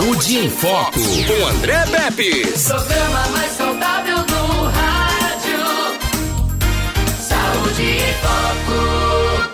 [0.00, 2.46] Saúde em Foco, com André Pepe.
[2.66, 5.60] Programa mais saudável do rádio.
[7.20, 9.50] Saúde em Foco.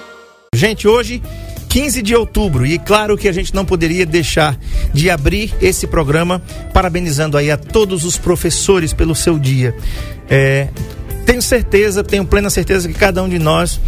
[0.54, 1.21] Gente, hoje,
[1.69, 4.56] 15 de outubro, e claro que a gente não poderia deixar
[4.95, 6.41] de abrir esse programa
[6.73, 9.77] parabenizando aí a todos os professores pelo seu dia.
[10.31, 10.69] É,
[11.27, 13.81] tenho certeza, tenho plena certeza que cada um de nós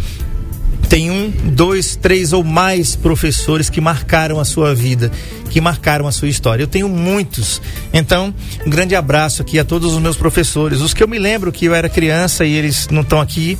[0.89, 5.11] tem um, dois, três ou mais professores que marcaram a sua vida,
[5.51, 6.63] que marcaram a sua história.
[6.63, 7.61] Eu tenho muitos.
[7.93, 8.33] Então,
[8.65, 10.81] um grande abraço aqui a todos os meus professores.
[10.81, 13.55] Os que eu me lembro que eu era criança e eles não estão aqui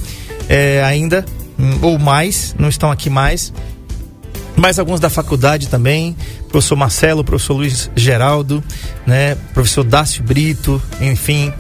[0.50, 1.24] é, ainda,
[1.58, 3.54] hum, ou mais, não estão aqui mais.
[4.58, 6.18] Mais alguns da faculdade também,
[6.50, 8.62] professor Marcelo, professor Luiz Geraldo,
[9.06, 11.54] né, professor Dácio Brito, enfim,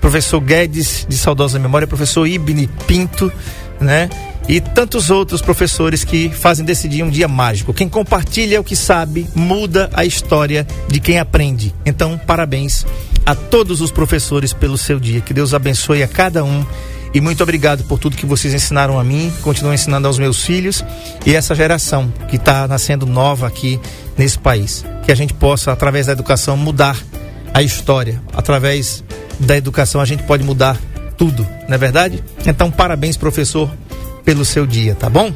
[0.00, 3.32] professor Guedes de saudosa memória, professor Ibne Pinto,
[3.80, 4.10] né?
[4.48, 7.72] E tantos outros professores que fazem desse dia um dia mágico.
[7.72, 11.74] Quem compartilha o que sabe, muda a história de quem aprende.
[11.86, 12.84] Então, parabéns
[13.24, 15.20] a todos os professores pelo seu dia.
[15.20, 16.64] Que Deus abençoe a cada um.
[17.14, 20.82] E muito obrigado por tudo que vocês ensinaram a mim, continuam ensinando aos meus filhos
[21.26, 23.78] e essa geração que está nascendo nova aqui
[24.16, 24.82] nesse país.
[25.04, 26.96] Que a gente possa, através da educação, mudar
[27.52, 28.20] a história.
[28.32, 29.04] Através
[29.38, 30.78] da educação, a gente pode mudar
[31.18, 32.24] tudo, não é verdade?
[32.46, 33.70] Então, parabéns, professor,
[34.24, 35.32] pelo seu dia, tá bom?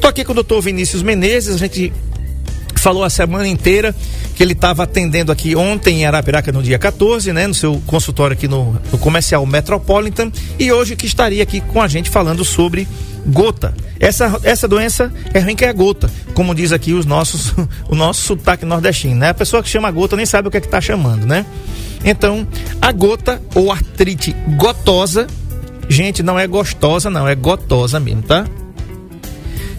[0.00, 1.92] Tô aqui com o doutor Vinícius Menezes, a gente
[2.76, 3.94] falou a semana inteira
[4.34, 8.34] que ele estava atendendo aqui ontem em Arapiraca no dia 14, né, no seu consultório
[8.34, 12.88] aqui no, no comercial Metropolitan e hoje que estaria aqui com a gente falando sobre
[13.24, 13.72] gota.
[14.00, 17.54] Essa, essa doença é ruim que é gota, como diz aqui os nossos,
[17.88, 19.28] o nosso sotaque nordestino, né?
[19.28, 21.46] A pessoa que chama gota nem sabe o que é que tá chamando, né?
[22.04, 22.46] Então,
[22.80, 25.28] a gota ou artrite gotosa,
[25.92, 28.46] gente, não é gostosa, não, é gotosa mesmo, tá?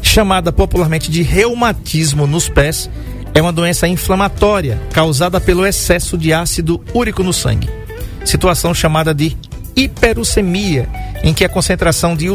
[0.01, 2.89] Chamada popularmente de reumatismo nos pés,
[3.33, 7.67] é uma doença inflamatória causada pelo excesso de ácido úrico no sangue.
[8.23, 9.35] Situação chamada de
[9.75, 10.87] hiperucemia,
[11.23, 12.27] em que a concentração de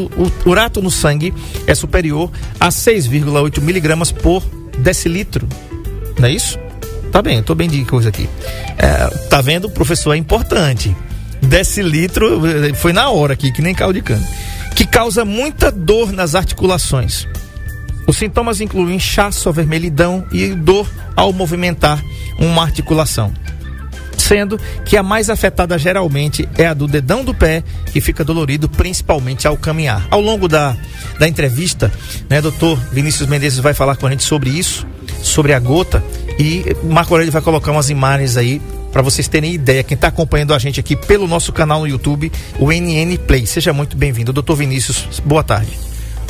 [0.45, 1.33] urato no sangue
[1.67, 4.43] é superior a 6,8 miligramas por
[4.79, 5.49] decilitro.
[6.19, 6.59] Não é isso?
[7.13, 8.29] Tá bem, tô bem de coisa aqui.
[8.77, 9.71] É, tá vendo?
[9.71, 10.95] Professor é importante.
[11.43, 12.41] Decilitro
[12.77, 14.27] foi na hora aqui, que nem caldo de cana.
[14.75, 17.27] Que causa muita dor nas articulações.
[18.07, 22.03] Os sintomas incluem inchaço, vermelhidão e dor ao movimentar
[22.39, 23.33] uma articulação.
[24.17, 27.63] Sendo que a mais afetada geralmente é a do dedão do pé,
[27.93, 30.07] que fica dolorido principalmente ao caminhar.
[30.11, 30.77] Ao longo da,
[31.19, 31.93] da entrevista,
[32.29, 34.87] né, doutor Vinícius Menezes vai falar com a gente sobre isso,
[35.23, 36.03] sobre a gota,
[36.39, 38.61] e Marco Aurélio vai colocar umas imagens aí
[38.99, 42.33] para vocês terem ideia, quem está acompanhando a gente aqui pelo nosso canal no YouTube,
[42.59, 43.47] o NN Play.
[43.47, 44.33] Seja muito bem-vindo.
[44.33, 45.71] Doutor Vinícius, boa tarde.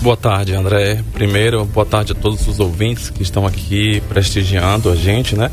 [0.03, 1.03] Boa tarde, André.
[1.15, 5.51] Primeiro, boa tarde a todos os ouvintes que estão aqui prestigiando a gente, né?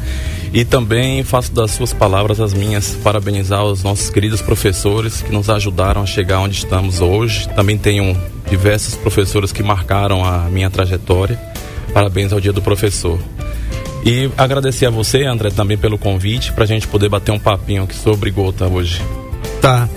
[0.53, 5.49] E também faço das suas palavras as minhas, parabenizar os nossos queridos professores que nos
[5.49, 7.47] ajudaram a chegar onde estamos hoje.
[7.55, 8.13] Também tenho
[8.49, 11.39] diversos professores que marcaram a minha trajetória.
[11.93, 13.17] Parabéns ao Dia do Professor.
[14.05, 17.83] E agradecer a você, André, também pelo convite, para a gente poder bater um papinho
[17.83, 19.01] aqui sobre gota hoje.
[19.59, 19.89] Tá.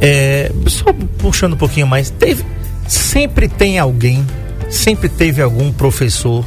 [0.00, 2.44] É, só puxando um pouquinho mais, teve,
[2.88, 4.26] sempre tem alguém,
[4.68, 6.44] sempre teve algum professor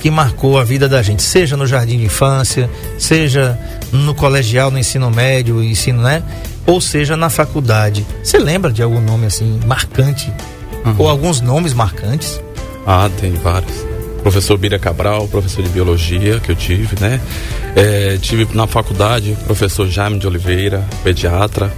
[0.00, 3.56] que marcou a vida da gente, seja no jardim de infância, seja
[3.92, 6.24] no colegial, no ensino médio, ensino, né?
[6.66, 8.04] Ou seja na faculdade.
[8.22, 10.32] Você lembra de algum nome assim marcante?
[10.84, 10.94] Uhum.
[10.98, 12.40] Ou alguns nomes marcantes?
[12.84, 17.20] Ah, tem vários professor Bira Cabral, professor de biologia que eu tive, né?
[17.74, 21.72] É, tive na faculdade professor Jaime de Oliveira, pediatra,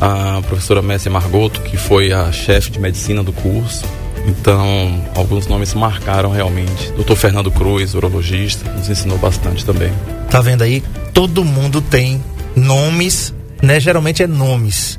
[0.00, 3.84] a professora Messi Margoto, que foi a chefe de medicina do curso.
[4.26, 6.90] Então, alguns nomes marcaram realmente.
[6.92, 9.92] Doutor Fernando Cruz, urologista, nos ensinou bastante também.
[10.30, 10.82] Tá vendo aí?
[11.12, 12.22] Todo mundo tem
[12.56, 13.78] nomes, né?
[13.78, 14.98] Geralmente é nomes.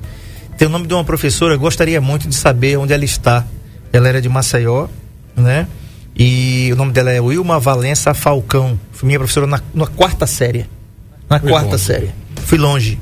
[0.58, 3.46] Tem o nome de uma professora, eu gostaria muito de saber onde ela está.
[3.92, 4.88] Ela era de Maceió,
[5.36, 5.68] né?
[6.18, 8.80] E o nome dela é Wilma Valença Falcão.
[8.92, 10.66] Foi minha professora na, na quarta série.
[11.30, 11.84] Na Fui quarta longe.
[11.84, 12.10] série.
[12.46, 13.00] Fui longe.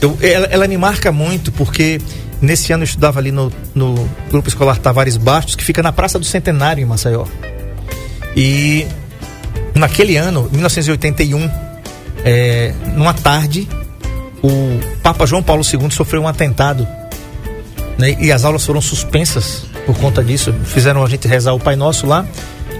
[0.00, 2.00] Eu, ela, ela, me marca muito porque
[2.40, 6.18] nesse ano eu estudava ali no, no Grupo Escolar Tavares Bastos, que fica na Praça
[6.18, 7.26] do Centenário, em Maceió.
[8.34, 8.86] E
[9.74, 11.50] naquele ano, 1981,
[12.24, 13.68] é, numa tarde,
[14.42, 16.86] o Papa João Paulo II sofreu um atentado.
[17.98, 20.52] Né, e as aulas foram suspensas por conta disso.
[20.66, 22.26] Fizeram a gente rezar o Pai Nosso lá.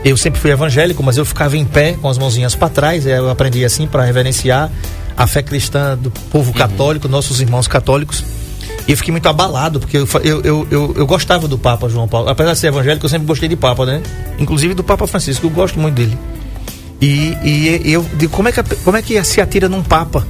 [0.04, 3.06] Eu sempre fui evangélico, mas eu ficava em pé com as mãozinhas para trás.
[3.06, 4.70] Eu aprendi assim para reverenciar
[5.16, 6.58] a fé cristã do povo uhum.
[6.58, 8.22] católico, nossos irmãos católicos.
[8.86, 12.06] E eu fiquei muito abalado, porque eu, eu, eu, eu, eu gostava do Papa João
[12.06, 12.28] Paulo.
[12.28, 14.02] Apesar de ser evangélico, eu sempre gostei de Papa, né?
[14.38, 16.16] Inclusive do Papa Francisco, eu gosto muito dele.
[17.00, 20.26] E, e eu digo, como é, que, como é que se atira num papa,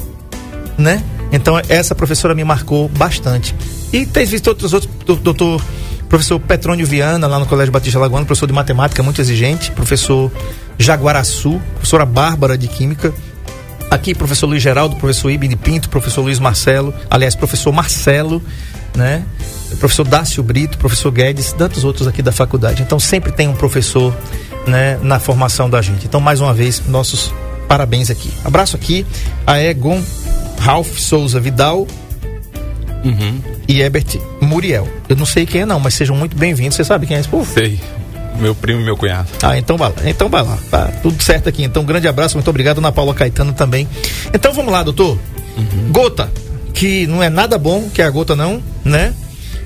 [0.79, 1.03] né?
[1.33, 3.53] Então essa professora me marcou bastante.
[3.93, 5.61] E tem visto outros outros, doutor
[6.09, 10.33] professor Petrônio Viana, lá no Colégio Batista Lagoano, professor de matemática muito exigente, professor
[10.79, 13.13] Jaguaraçu, professora Bárbara de Química,
[13.91, 18.43] aqui professor Luiz Geraldo, professor Ibne Pinto, professor Luiz Marcelo, aliás, professor Marcelo,
[18.95, 19.25] né?
[19.79, 22.83] Professor Dácio Brito, professor Guedes, tantos outros aqui da faculdade.
[22.83, 24.17] Então sempre tem um professor,
[24.67, 26.07] né, na formação da gente.
[26.07, 27.33] Então mais uma vez, nossos
[27.69, 28.33] parabéns aqui.
[28.45, 29.07] Abraço aqui
[29.47, 30.03] a Egon
[30.59, 31.87] Ralph Souza Vidal,
[33.05, 33.41] Uhum.
[33.69, 34.89] E Herbert Muriel.
[35.09, 36.75] Eu não sei quem é não, mas sejam muito bem-vindos.
[36.75, 37.53] Você sabe quem é esse povo?
[37.53, 37.79] Sei.
[38.41, 39.29] Meu primo e meu cunhado.
[39.43, 39.97] Ah, então vai lá.
[40.05, 40.59] Então vai lá.
[40.71, 41.63] Tá tudo certo aqui.
[41.63, 43.87] Então, um grande abraço, muito obrigado, Ana Paula Caetano também.
[44.33, 45.19] Então vamos lá, doutor.
[45.57, 45.93] Uhum.
[45.93, 46.31] Gota,
[46.73, 49.13] que não é nada bom, que é a gota não, né?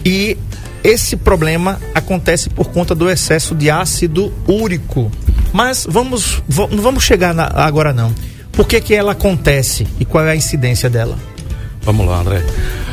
[0.04, 0.36] E
[0.82, 5.12] esse problema acontece por conta do excesso de ácido úrico.
[5.52, 8.12] Mas vamos, não vamos chegar na, agora não.
[8.50, 11.16] Por que, que ela acontece e qual é a incidência dela?
[11.82, 12.44] Vamos lá, André.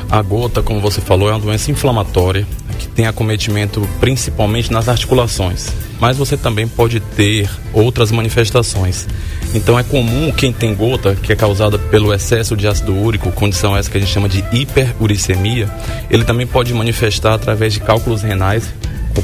[0.09, 2.47] A gota, como você falou, é uma doença inflamatória
[2.79, 5.67] que tem acometimento principalmente nas articulações.
[5.99, 9.07] Mas você também pode ter outras manifestações.
[9.53, 13.75] Então é comum quem tem gota, que é causada pelo excesso de ácido úrico, condição
[13.75, 15.69] essa que a gente chama de hiperuricemia,
[16.09, 18.63] ele também pode manifestar através de cálculos renais,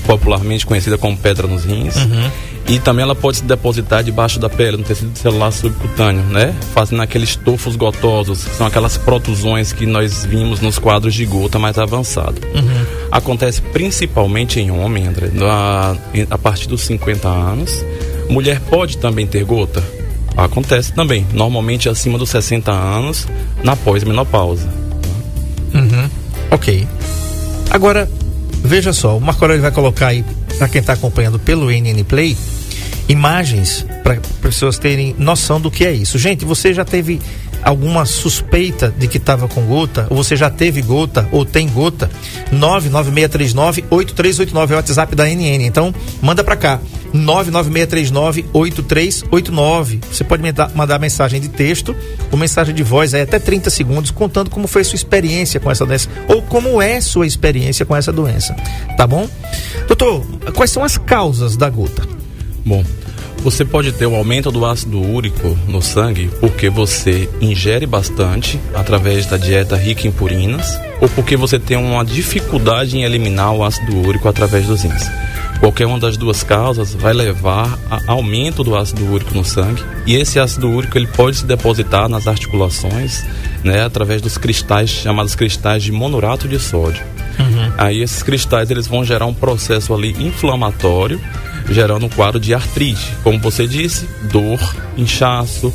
[0.05, 1.95] popularmente conhecida como pedra nos rins.
[1.95, 2.31] Uhum.
[2.67, 6.53] E também ela pode se depositar debaixo da pele, no tecido celular subcutâneo, né?
[6.73, 11.59] Fazendo aqueles tofos gotosos, que são aquelas protusões que nós vimos nos quadros de gota
[11.59, 12.41] mais avançado.
[12.55, 12.85] Uhum.
[13.11, 15.95] Acontece principalmente em homem, André, a,
[16.31, 17.85] a partir dos 50 anos.
[18.29, 19.83] Mulher pode também ter gota?
[20.35, 23.27] Acontece também, normalmente acima dos 60 anos,
[23.63, 24.67] na pós-menopausa.
[25.73, 26.09] Uhum.
[26.49, 26.87] Ok.
[27.69, 28.09] Agora,
[28.63, 30.25] veja só, o Marco Aurélio vai colocar aí,
[30.57, 32.35] para quem está acompanhando pelo NN Play,
[33.07, 36.17] imagens para pessoas terem noção do que é isso.
[36.17, 37.21] Gente, você já teve
[37.61, 42.07] alguma suspeita de que estava com gota, ou você já teve gota, ou tem gota,
[42.53, 45.65] 99639-8389 é o WhatsApp da NN.
[45.65, 45.91] Então,
[46.21, 46.79] manda para cá.
[47.13, 49.99] 99639-8389.
[50.11, 50.43] Você pode
[50.75, 51.95] mandar mensagem de texto
[52.31, 55.85] ou mensagem de voz aí até 30 segundos, contando como foi sua experiência com essa
[55.85, 58.53] doença ou como é sua experiência com essa doença.
[58.97, 59.29] Tá bom?
[59.87, 62.14] Doutor, quais são as causas da gota?
[62.65, 62.83] Bom,
[63.43, 69.27] você pode ter um aumento do ácido úrico no sangue porque você ingere bastante através
[69.27, 73.95] da dieta rica em purinas ou porque você tem uma dificuldade em eliminar o ácido
[73.95, 75.07] úrico através dos rins.
[75.59, 80.15] Qualquer uma das duas causas vai levar a aumento do ácido úrico no sangue e
[80.15, 83.23] esse ácido úrico ele pode se depositar nas articulações,
[83.63, 87.03] né, através dos cristais chamados cristais de monorato de sódio.
[87.37, 87.71] Uhum.
[87.77, 91.21] Aí esses cristais eles vão gerar um processo ali inflamatório
[91.69, 93.13] gerando um quadro de artrite.
[93.23, 94.59] Como você disse, dor,
[94.97, 95.73] inchaço,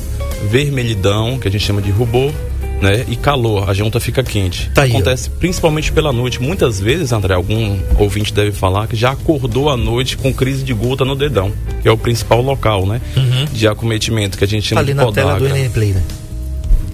[0.48, 2.32] vermelhidão, que a gente chama de rubor,
[2.80, 3.04] né?
[3.08, 4.70] E calor, a junta fica quente.
[4.74, 6.40] Tá Acontece principalmente pela noite.
[6.40, 10.72] Muitas vezes, André, algum ouvinte deve falar que já acordou à noite com crise de
[10.72, 11.52] gota no dedão,
[11.82, 13.00] que é o principal local, né?
[13.16, 13.44] Uhum.
[13.52, 15.32] De acometimento que a gente chama tá ali de podagra.
[15.32, 16.02] na tela do NN né?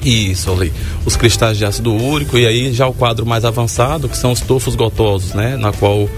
[0.03, 0.73] Isso ali.
[1.05, 4.41] Os cristais de ácido úrico e aí já o quadro mais avançado, que são os
[4.41, 5.57] tofos gotosos, né?
[5.57, 6.09] Na qual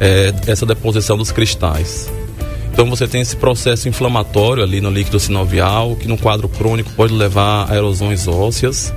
[0.00, 2.10] é, essa deposição dos cristais.
[2.74, 7.14] Então você tem esse processo inflamatório ali no líquido sinovial, que no quadro crônico pode
[7.14, 8.92] levar a erosões ósseas.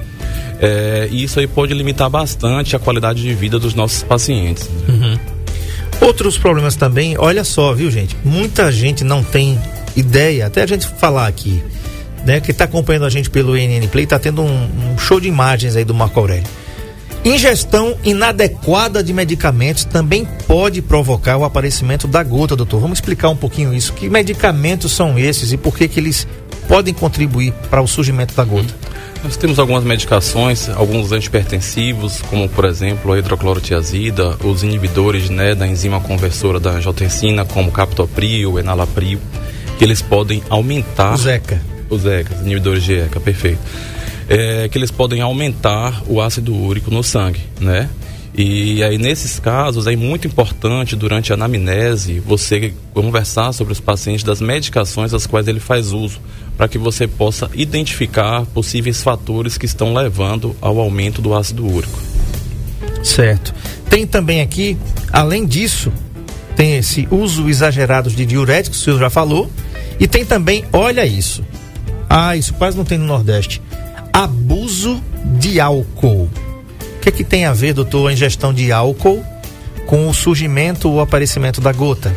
[0.60, 4.68] É, e isso aí pode limitar bastante a qualidade de vida dos nossos pacientes.
[4.90, 5.19] Uhum.
[6.02, 8.18] Outros problemas também, olha só, viu gente?
[8.26, 9.60] Muita gente não tem
[9.96, 11.64] ideia, até a gente falar aqui,
[12.26, 12.42] né?
[12.42, 15.76] Que está acompanhando a gente pelo NN Play, está tendo um, um show de imagens
[15.76, 16.48] aí do Marco Aurélio.
[17.26, 22.80] Ingestão inadequada de medicamentos também pode provocar o aparecimento da gota, doutor.
[22.80, 23.94] Vamos explicar um pouquinho isso.
[23.94, 26.28] Que medicamentos são esses e por que, que eles
[26.68, 28.74] podem contribuir para o surgimento da gota?
[29.24, 35.68] Nós temos algumas medicações, alguns antipertensivos, como por exemplo a hidroclorotiazida, os inibidores né, da
[35.68, 39.19] enzima conversora da angiotensina, como captopril, enalapril,
[39.78, 41.14] que eles podem aumentar.
[41.14, 41.62] O Zeca.
[41.90, 43.62] Os ECA, inibidores de ECA, perfeito
[44.30, 47.90] é, que eles podem aumentar o ácido úrico no sangue, né?
[48.40, 54.24] E aí, nesses casos, é muito importante, durante a anamnese, você conversar sobre os pacientes
[54.24, 56.19] das medicações das quais ele faz uso,
[56.56, 62.00] para que você possa identificar possíveis fatores que estão levando ao aumento do ácido úrico.
[63.04, 63.56] Certo.
[63.90, 64.78] Tem também aqui,
[65.12, 65.92] além disso,
[66.56, 69.50] tem esse uso exagerado de diuréticos, o senhor já falou,
[70.00, 71.44] e tem também, olha isso.
[72.07, 73.62] Ah, isso quase não tem no Nordeste
[74.18, 75.00] abuso
[75.38, 76.28] de álcool.
[76.28, 79.24] O que, é que tem a ver, doutor, a ingestão de álcool
[79.86, 82.12] com o surgimento ou aparecimento da gota?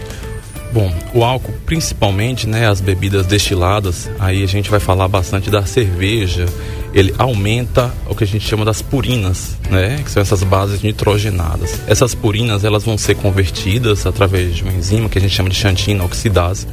[0.72, 5.66] Bom, o álcool, principalmente, né, as bebidas destiladas, aí a gente vai falar bastante da
[5.66, 6.46] cerveja.
[6.94, 11.82] Ele aumenta o que a gente chama das purinas, né, que são essas bases nitrogenadas.
[11.86, 15.56] Essas purinas, elas vão ser convertidas através de uma enzima que a gente chama de
[15.56, 16.66] xantina oxidase,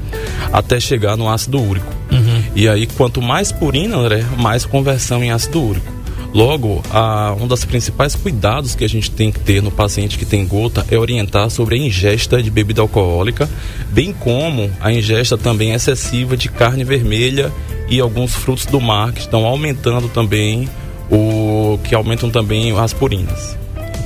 [0.54, 1.94] até chegar no ácido úrico.
[2.12, 2.37] Uhum.
[2.58, 5.94] E aí, quanto mais purina, André, mais conversão em ácido úrico.
[6.34, 10.26] Logo, a, um dos principais cuidados que a gente tem que ter no paciente que
[10.26, 13.48] tem gota é orientar sobre a ingesta de bebida alcoólica,
[13.92, 17.54] bem como a ingesta também excessiva de carne vermelha
[17.88, 20.68] e alguns frutos do mar que estão aumentando também
[21.12, 23.56] o que aumentam também as purinas.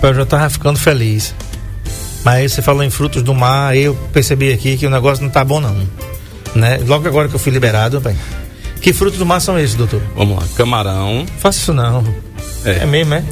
[0.03, 1.34] Eu já estava ficando feliz.
[2.25, 5.41] Mas você falou em frutos do mar, eu percebi aqui que o negócio não tá
[5.41, 6.11] bom não.
[6.55, 6.79] Né?
[6.86, 8.15] Logo agora que eu fui liberado, bem,
[8.81, 10.01] que frutos do mar são esses, doutor?
[10.15, 11.25] Vamos lá, camarão.
[11.39, 12.03] Faça isso não.
[12.65, 12.84] É.
[12.84, 13.24] é mesmo, é?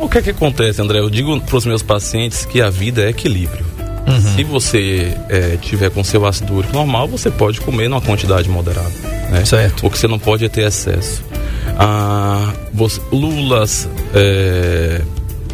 [0.00, 0.98] O que é que acontece, André?
[0.98, 3.64] Eu digo para os meus pacientes que a vida é equilíbrio.
[4.06, 4.34] Uhum.
[4.34, 8.90] Se você é, tiver com seu ácido úrico normal, você pode comer numa quantidade moderada.
[9.30, 9.44] Né?
[9.44, 9.86] Certo.
[9.86, 11.22] O que você não pode é ter excesso.
[11.78, 15.00] Ah, você, lulas, é,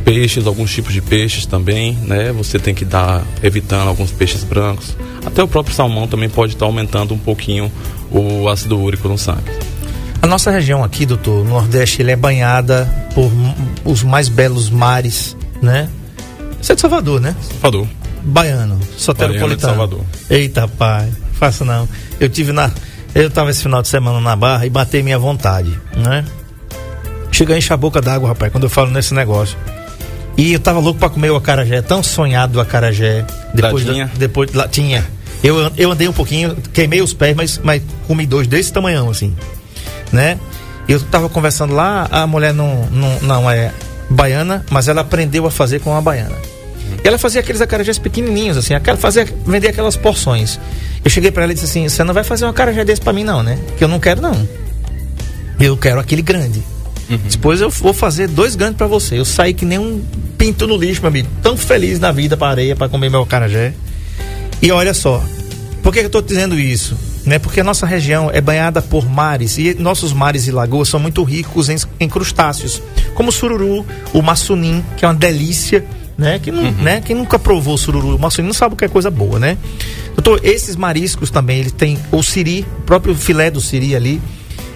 [0.08, 2.32] peixes, alguns tipos de peixes também, né?
[2.32, 4.96] Você tem que dar evitando alguns peixes brancos.
[5.24, 7.70] Até o próprio salmão também pode estar aumentando um pouquinho
[8.10, 9.50] o ácido úrico no sangue.
[10.22, 13.30] A nossa região aqui, doutor, no Nordeste, ele é banhada por
[13.84, 15.90] os mais belos mares, né?
[16.58, 17.36] Você é de Salvador, né?
[17.42, 17.86] Salvador.
[18.22, 19.74] Baiano, soteropolitano.
[19.74, 20.04] Salvador.
[20.30, 21.86] Eita, pai, faça não.
[22.18, 22.70] Eu tive na.
[23.14, 26.24] Eu tava esse final de semana na barra e batei minha vontade, né?
[27.30, 29.56] Chega a encher a boca d'água, rapaz, quando eu falo nesse negócio.
[30.38, 33.26] E eu tava louco para comer o acarajé, tão sonhado o acarajé.
[33.52, 35.04] Depois, da, depois lá tinha.
[35.42, 39.34] Eu, eu andei um pouquinho, queimei os pés, mas, mas comi dois desse tamanhão, assim.
[40.12, 40.38] Né?
[40.88, 43.72] Eu tava conversando lá, a mulher não, não, não é
[44.08, 46.36] baiana, mas ela aprendeu a fazer com a baiana.
[47.04, 50.58] E ela fazia aqueles acarajés pequenininhos, assim, aquela, fazia, vender aquelas porções.
[51.04, 53.12] Eu cheguei para ela e disse assim: Você não vai fazer um acarajé desse para
[53.12, 53.58] mim, não, né?
[53.76, 54.48] Que eu não quero, não.
[55.58, 56.62] Eu quero aquele grande.
[57.08, 57.18] Uhum.
[57.28, 59.18] Depois eu vou fazer dois grandes para você.
[59.18, 60.02] Eu saí que nem um
[60.36, 61.28] pinto no lixo, meu amigo.
[61.42, 63.72] Tão feliz na vida para areia para comer meu acarajé.
[64.60, 65.22] E olha só,
[65.82, 66.96] por que eu estou dizendo isso?
[67.24, 67.38] Né?
[67.38, 71.22] Porque a nossa região é banhada por mares e nossos mares e lagoas são muito
[71.22, 72.82] ricos em, em crustáceos,
[73.14, 75.84] como o sururu, o maçunim, que é uma delícia,
[76.16, 76.38] né?
[76.38, 76.72] Que não, uhum.
[76.82, 77.00] né?
[77.00, 79.58] Quem nunca provou o sururu, o maçunim não sabe o que é coisa boa, né?
[80.14, 84.20] Doutor, esses mariscos também, ele tem o siri, o próprio filé do siri ali,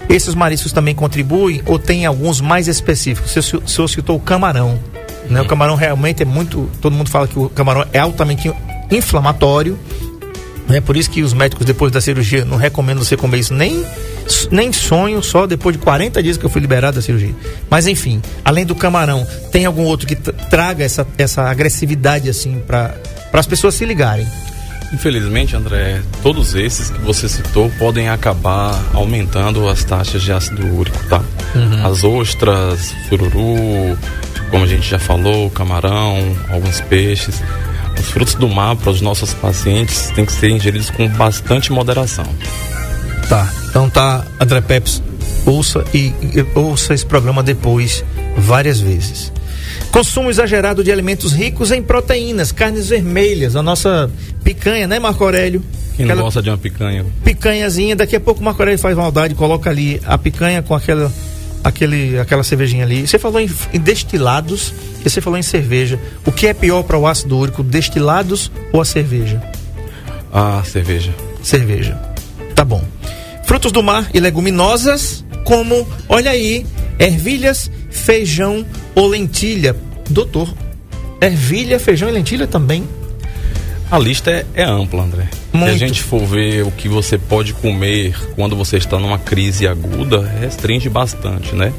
[0.09, 3.35] esses mariscos também contribuem ou tem alguns mais específicos?
[3.37, 4.79] O senhor citou o camarão,
[5.29, 5.41] né?
[5.41, 8.53] O camarão realmente é muito, todo mundo fala que o camarão é altamente
[8.91, 9.79] inflamatório.
[10.69, 13.85] É por isso que os médicos, depois da cirurgia, não recomendam você comer isso nem,
[14.51, 17.35] nem sonho, só depois de 40 dias que eu fui liberado da cirurgia.
[17.69, 22.95] Mas enfim, além do camarão, tem algum outro que traga essa, essa agressividade assim para
[23.33, 24.27] as pessoas se ligarem?
[24.93, 30.99] Infelizmente, André, todos esses que você citou podem acabar aumentando as taxas de ácido úrico,
[31.09, 31.23] tá?
[31.55, 31.87] Uhum.
[31.87, 33.99] As ostras, sururu,
[34.51, 36.19] como a gente já falou, camarão,
[36.51, 37.43] alguns peixes
[37.99, 42.27] os frutos do mar para os nossos pacientes têm que ser ingeridos com bastante moderação.
[43.29, 43.49] Tá.
[43.69, 45.03] Então tá, André Peps,
[45.47, 48.05] ouça e, e ouça esse programa depois
[48.37, 49.33] várias vezes.
[49.93, 54.11] Consumo exagerado de alimentos ricos em proteínas, carnes vermelhas, a nossa
[54.43, 55.63] picanha, né, Marco Aurélio?
[55.95, 57.05] Quem não gosta de uma picanha?
[57.23, 61.13] Picanhazinha, daqui a pouco o Marco Aurélio faz maldade, coloca ali a picanha com aquela
[61.63, 63.07] aquele, aquela cervejinha ali.
[63.07, 64.73] Você falou em, em destilados
[65.05, 65.99] e você falou em cerveja.
[66.25, 69.43] O que é pior para o ácido úrico, destilados ou a cerveja?
[70.33, 71.15] A cerveja.
[71.43, 72.01] Cerveja.
[72.55, 72.83] Tá bom.
[73.45, 76.67] Frutos do mar e leguminosas, como, olha aí,
[77.03, 79.75] ervilhas, feijão ou lentilha.
[80.09, 80.55] Doutor,
[81.21, 82.87] ervilha, feijão e lentilha também?
[83.91, 85.29] A lista é, é ampla, André.
[85.53, 85.79] Muito.
[85.79, 89.67] Se a gente for ver o que você pode comer quando você está numa crise
[89.67, 91.73] aguda, restringe bastante, né?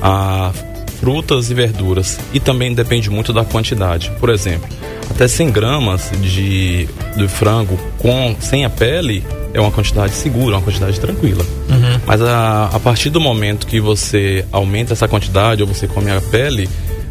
[0.00, 0.52] A
[1.00, 2.18] frutas e verduras.
[2.32, 4.12] E também depende muito da quantidade.
[4.20, 4.68] Por exemplo,
[5.10, 10.62] até 100 gramas de, de frango com, sem a pele é uma quantidade segura, uma
[10.62, 11.44] quantidade tranquila.
[11.68, 12.00] Uhum.
[12.06, 16.20] Mas a, a partir do momento que você aumenta essa quantidade ou você come a
[16.20, 16.68] pele,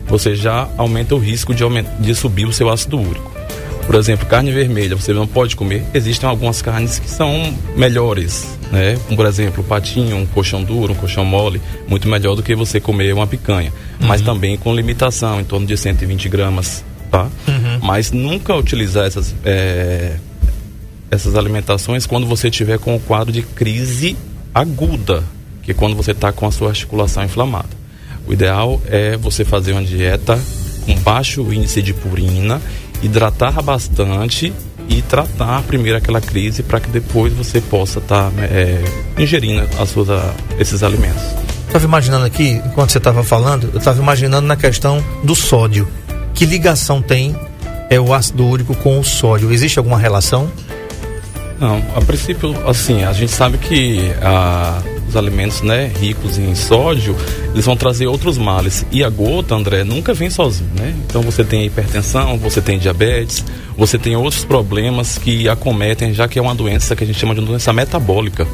[0.07, 1.63] você já aumenta o risco de,
[1.99, 3.37] de subir o seu ácido úrico.
[3.85, 5.83] Por exemplo, carne vermelha você não pode comer.
[5.93, 8.97] Existem algumas carnes que são melhores, né?
[9.05, 12.81] Como, por exemplo, patinho, um colchão duro, um colchão mole, muito melhor do que você
[12.81, 13.71] comer uma picanha.
[14.01, 14.07] Uhum.
[14.07, 17.27] Mas também com limitação, em torno de 120 gramas, tá?
[17.47, 17.79] Uhum.
[17.81, 20.17] Mas nunca utilizar essas, é,
[21.09, 24.17] essas alimentações quando você tiver com o quadro de crise
[24.53, 25.23] aguda,
[25.63, 27.69] que é quando você está com a sua articulação inflamada.
[28.27, 30.39] O ideal é você fazer uma dieta
[30.85, 32.61] com baixo índice de purina
[33.01, 34.53] hidratar bastante
[34.89, 38.83] e tratar primeiro aquela crise para que depois você possa estar tá, é,
[39.17, 40.09] ingerindo as suas,
[40.57, 41.21] esses alimentos.
[41.67, 45.87] Estava imaginando aqui, enquanto você estava falando, eu estava imaginando na questão do sódio.
[46.37, 47.35] Que ligação tem
[47.89, 49.51] é, o ácido úrico com o sódio?
[49.51, 50.51] Existe alguma relação?
[51.59, 54.79] Não, a princípio, assim, a gente sabe que a,
[55.09, 57.15] os alimentos, né, ricos em sódio,
[57.51, 58.85] eles vão trazer outros males.
[58.91, 60.93] E a gota, André, nunca vem sozinho, né?
[61.07, 63.43] Então você tem hipertensão, você tem diabetes,
[63.75, 67.33] você tem outros problemas que acometem, já que é uma doença que a gente chama
[67.33, 68.47] de doença metabólica.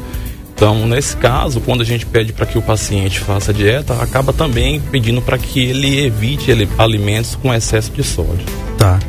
[0.54, 4.80] Então, nesse caso, quando a gente pede para que o paciente faça dieta, acaba também
[4.80, 8.46] pedindo para que ele evite alimentos com excesso de sódio.
[8.78, 9.00] Tá.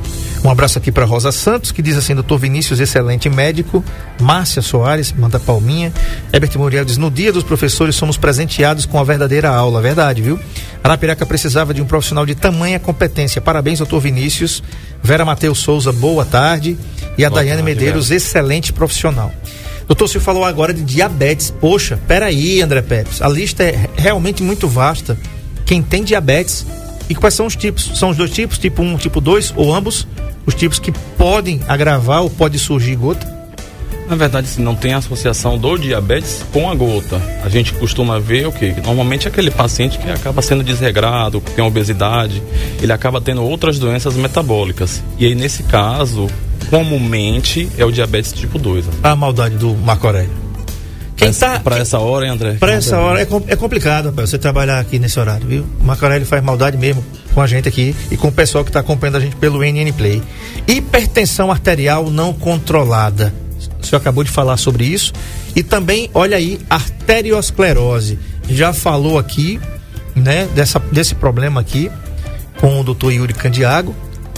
[0.44, 3.84] Um abraço aqui para Rosa Santos, que diz assim: Doutor Vinícius, excelente médico.
[4.22, 5.92] Márcia Soares, manda palminha.
[6.32, 9.82] Herbert Muriel diz: No dia dos professores somos presenteados com a verdadeira aula.
[9.82, 10.40] Verdade, viu?
[10.84, 13.42] Arapiraca precisava de um profissional de tamanha competência.
[13.42, 14.62] Parabéns, doutor Vinícius.
[15.02, 16.78] Vera Matheus Souza, boa tarde.
[17.18, 19.32] E a boa Daiane tarde, Medeiros, excelente profissional.
[19.88, 21.52] Doutor, você falou agora de diabetes.
[21.52, 23.22] Poxa, peraí, André Pepes.
[23.22, 25.18] A lista é realmente muito vasta.
[25.66, 26.66] Quem tem diabetes
[27.10, 27.92] e quais são os tipos?
[27.96, 30.08] São os dois tipos, tipo 1, um, tipo 2 ou ambos?
[30.46, 33.34] os tipos que podem agravar ou pode surgir gota?
[34.08, 37.20] Na verdade, sim, não tem associação do diabetes com a gota.
[37.44, 38.72] A gente costuma ver o que?
[38.82, 42.42] Normalmente é aquele paciente que acaba sendo desregrado, que tem obesidade,
[42.80, 45.02] ele acaba tendo outras doenças metabólicas.
[45.18, 46.28] E aí, nesse caso,
[46.70, 48.86] comumente é o diabetes tipo 2.
[49.04, 50.46] A maldade do Marco Aurélio.
[51.16, 52.58] Quem tá, para essa hora, hein, André?
[52.60, 55.66] Para essa hora é, é complicado, rapaz, você trabalhar aqui nesse horário, viu?
[55.80, 57.04] O Marco Aurélio faz maldade mesmo
[57.34, 59.92] com a gente aqui e com o pessoal que está acompanhando a gente pelo NN
[59.94, 60.22] Play.
[60.68, 63.34] Hipertensão arterial não controlada.
[63.82, 65.14] O senhor acabou de falar sobre isso.
[65.56, 68.20] E também, olha aí, arteriosclerose.
[68.50, 69.60] Já falou aqui,
[70.16, 71.90] né, dessa, desse problema aqui
[72.60, 73.96] com o doutor Yuri Candiago.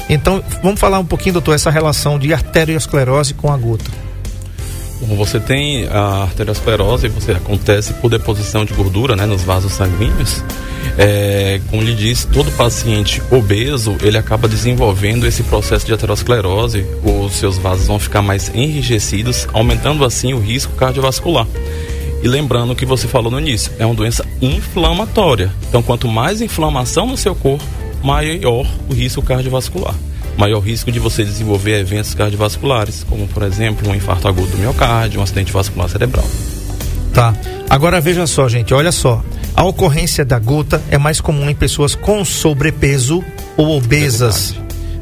[0.09, 4.07] Então, vamos falar um pouquinho, doutor, essa relação de arteriosclerose com a gota.
[5.01, 10.43] Você tem a arteriosclerose, você acontece por deposição de gordura né, nos vasos sanguíneos.
[10.97, 17.33] É, como lhe disse, todo paciente obeso ele acaba desenvolvendo esse processo de aterosclerose, os
[17.33, 21.46] seus vasos vão ficar mais enrijecidos, aumentando assim o risco cardiovascular.
[22.24, 25.51] E lembrando o que você falou no início, é uma doença inflamatória.
[25.70, 27.63] Então, quanto mais inflamação no seu corpo,
[28.03, 29.96] maior o risco cardiovascular
[30.38, 35.20] maior risco de você desenvolver eventos cardiovasculares, como por exemplo um infarto agudo do miocárdio,
[35.20, 36.25] um acidente vascular cerebral.
[37.12, 37.33] Tá.
[37.70, 39.24] Agora veja só, gente, olha só.
[39.55, 43.24] A ocorrência da gota é mais comum em pessoas com sobrepeso
[43.57, 44.53] ou obesas,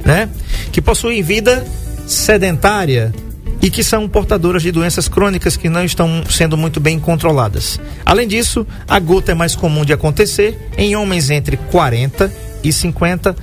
[0.05, 0.29] né?
[0.71, 1.67] Que possuem vida
[2.08, 3.13] sedentária
[3.62, 7.79] e que são portadoras de doenças crônicas que não estão sendo muito bem controladas.
[8.05, 12.31] Além disso, a gota é mais comum de acontecer em homens entre 40
[12.67, 13.36] e 50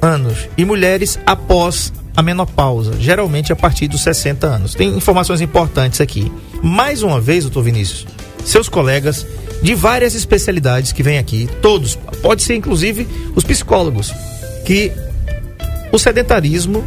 [0.00, 4.74] anos e mulheres após a menopausa, geralmente a partir dos 60 anos.
[4.74, 6.30] Tem informações importantes aqui.
[6.62, 8.06] Mais uma vez, doutor Vinícius,
[8.44, 9.26] seus colegas
[9.62, 14.12] de várias especialidades que vêm aqui, todos, pode ser inclusive os psicólogos,
[14.64, 14.92] que
[15.92, 16.84] o sedentarismo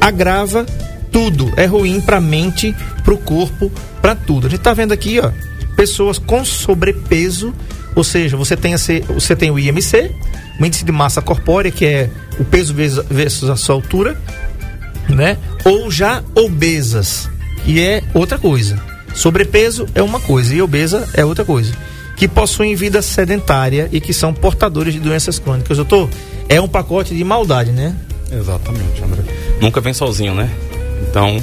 [0.00, 0.66] agrava
[1.10, 4.46] tudo, é ruim para a mente, para o corpo, para tudo.
[4.46, 5.30] A gente está vendo aqui, ó,
[5.76, 7.54] pessoas com sobrepeso,
[7.94, 8.78] ou seja, você tem, a,
[9.14, 10.10] você tem o IMC,
[10.58, 14.18] o índice de massa corpórea, que é o peso versus a sua altura,
[15.08, 15.36] né?
[15.64, 17.28] Ou já obesas,
[17.64, 18.80] que é outra coisa.
[19.14, 21.72] Sobrepeso é uma coisa e obesa é outra coisa.
[22.16, 25.76] Que possuem vida sedentária e que são portadores de doenças crônicas.
[25.76, 26.08] Doutor,
[26.48, 27.94] é um pacote de maldade, né?
[28.30, 29.22] Exatamente, André.
[29.60, 30.50] Nunca vem sozinho, né?
[31.08, 31.42] Então,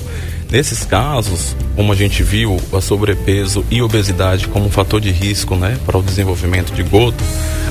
[0.51, 5.55] Nesses casos, como a gente viu, a sobrepeso e obesidade como um fator de risco
[5.55, 7.23] né, para o desenvolvimento de gota,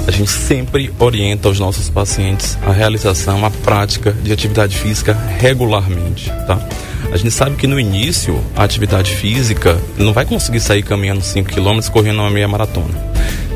[0.06, 6.30] a gente sempre orienta os nossos pacientes a realização, a prática de atividade física regularmente,
[6.46, 6.66] tá?
[7.10, 11.50] A gente sabe que no início, a atividade física não vai conseguir sair caminhando 5
[11.50, 12.94] km correndo uma meia maratona.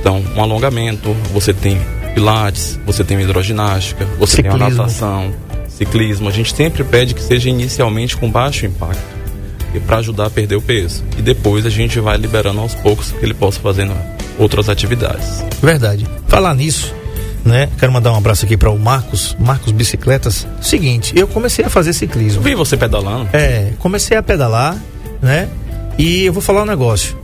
[0.00, 1.80] Então, um alongamento, você tem
[2.12, 4.58] pilates, você tem hidroginástica, você Ciclismo.
[4.58, 5.32] tem a natação,
[5.68, 9.12] ciclismo, a gente sempre pede que seja inicialmente com baixo impacto
[9.74, 11.02] e para ajudar a perder o peso.
[11.18, 13.94] E depois a gente vai liberando aos poucos que ele possa fazendo
[14.38, 15.44] outras atividades.
[15.62, 16.06] Verdade.
[16.26, 16.94] Falar nisso,
[17.44, 17.68] né?
[17.78, 20.46] Quero mandar um abraço aqui para o Marcos, Marcos Bicicletas.
[20.61, 22.42] Seguinte, eu comecei a fazer ciclismo.
[22.42, 23.28] Vi você pedalando.
[23.32, 24.76] É, comecei a pedalar,
[25.20, 25.48] né?
[25.98, 27.16] E eu vou falar um negócio.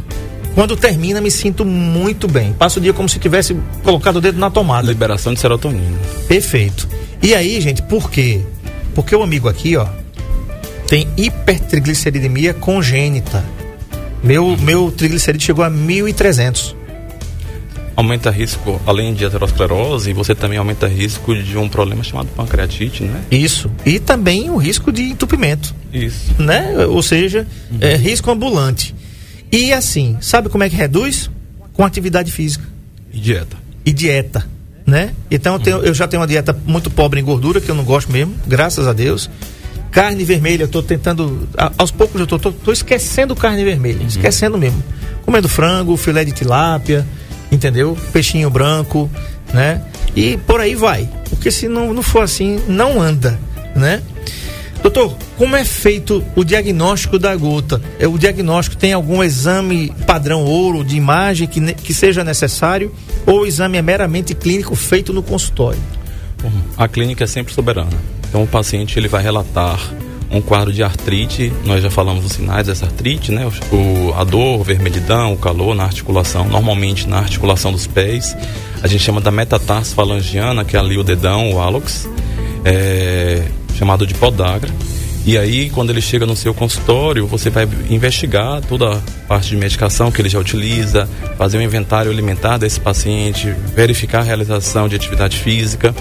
[0.55, 2.53] Quando termina, me sinto muito bem.
[2.53, 4.89] Passo o dia como se tivesse colocado o dedo na tomada.
[4.89, 5.97] Liberação de serotonina.
[6.27, 6.89] Perfeito.
[7.23, 8.41] E aí, gente, por quê?
[8.95, 9.87] Porque o amigo aqui, ó,
[10.89, 13.45] tem hipertrigliceridemia congênita.
[14.25, 16.75] Meu, meu triglicerídeo chegou a 1.300.
[17.95, 23.23] aumenta risco, além de aterosclerose, você também aumenta risco de um problema chamado pancreatite, né?
[23.31, 23.71] Isso.
[23.85, 25.75] E também o risco de entupimento.
[25.93, 26.35] Isso.
[26.39, 26.87] Né?
[26.87, 27.79] Ou seja, uhum.
[27.81, 28.95] é, risco ambulante.
[29.53, 31.31] E assim, sabe como é que reduz?
[31.75, 32.65] Com atividade física.
[33.13, 33.57] E dieta.
[33.85, 34.47] E dieta.
[34.87, 35.13] Né?
[35.31, 37.85] Então eu, tenho, eu já tenho uma dieta muito pobre em gordura, que eu não
[37.85, 39.29] gosto mesmo, graças a Deus.
[39.91, 41.49] Carne vermelha, eu tô tentando.
[41.77, 44.07] Aos poucos eu tô, tô, tô esquecendo carne vermelha, uhum.
[44.07, 44.83] esquecendo mesmo.
[45.25, 47.07] Comendo frango, filé de tilápia,
[47.51, 47.97] entendeu?
[48.13, 49.11] Peixinho branco,
[49.53, 49.83] né?
[50.15, 51.09] E por aí vai.
[51.29, 53.39] Porque se não, não for assim, não anda,
[53.75, 54.03] né?
[54.83, 57.81] Doutor, como é feito o diagnóstico da gota?
[57.99, 62.95] É, o diagnóstico tem algum exame padrão ouro de imagem que, que seja necessário
[63.27, 65.81] ou o exame é meramente clínico feito no consultório?
[66.77, 67.91] A clínica é sempre soberana.
[68.29, 69.81] Então o paciente ele vai relatar
[70.31, 73.51] um quadro de artrite, nós já falamos os sinais dessa artrite, né?
[73.73, 78.37] O, a dor, vermelhidão, o calor na articulação, normalmente na articulação dos pés.
[78.83, 82.09] A gente chama da metatarso falangiana, que é ali o dedão, o hálux,
[82.65, 83.43] é,
[83.75, 84.71] chamado de podagra.
[85.29, 89.59] E aí, quando ele chega no seu consultório, você vai investigar toda a parte de
[89.59, 94.97] medicação que ele já utiliza, fazer um inventário alimentar desse paciente, verificar a realização de
[94.97, 95.95] atividade física.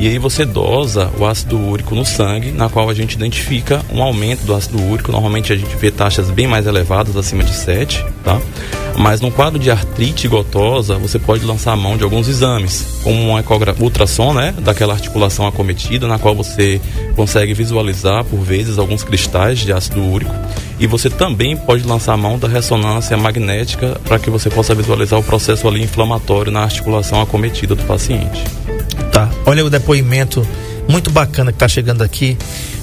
[0.00, 4.02] E aí você dosa o ácido úrico no sangue, na qual a gente identifica um
[4.02, 5.12] aumento do ácido úrico.
[5.12, 8.40] Normalmente a gente vê taxas bem mais elevadas, acima de 7, tá?
[8.96, 13.18] Mas no quadro de artrite gotosa, você pode lançar a mão de alguns exames, como
[13.20, 13.42] um
[13.80, 16.80] ultrassom, né, daquela articulação acometida, na qual você
[17.16, 20.34] consegue visualizar por vezes alguns cristais de ácido úrico.
[20.78, 25.18] E você também pode lançar a mão da ressonância magnética para que você possa visualizar
[25.18, 28.44] o processo ali inflamatório na articulação acometida do paciente.
[29.10, 29.30] Tá.
[29.46, 30.46] Olha o depoimento
[30.88, 32.36] muito bacana que está chegando aqui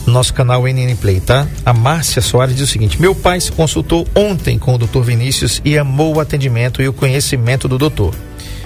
[0.06, 1.48] no nosso canal NN Play, tá?
[1.66, 5.62] A Márcia Soares diz o seguinte: Meu pai se consultou ontem com o doutor Vinícius
[5.64, 8.14] e amou o atendimento e o conhecimento do doutor.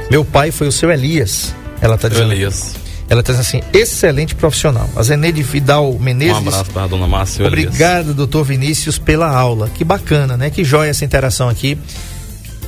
[0.10, 1.54] Meu pai foi o seu Elias.
[1.82, 2.32] Ela está dizendo.
[2.32, 2.76] Elias.
[3.10, 4.90] Ela está dizendo assim, excelente profissional.
[4.96, 6.36] A Zeneide Vidal Menezes.
[6.36, 7.46] Um abraço para a dona Márcia.
[7.46, 9.70] Obrigado, doutor Vinícius, pela aula.
[9.70, 10.50] Que bacana, né?
[10.50, 11.78] Que joia essa interação aqui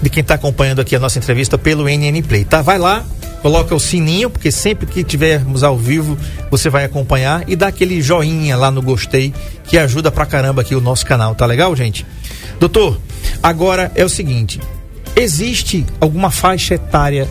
[0.01, 2.61] de quem está acompanhando aqui a nossa entrevista pelo NN Play, tá?
[2.61, 3.03] Vai lá,
[3.45, 6.17] coloca o sininho, porque sempre que tivermos ao vivo
[6.49, 9.31] você vai acompanhar e dá aquele joinha lá no gostei,
[9.65, 12.03] que ajuda pra caramba aqui o nosso canal, tá legal, gente?
[12.59, 12.99] Doutor,
[13.43, 14.59] agora é o seguinte:
[15.15, 17.27] existe alguma faixa etária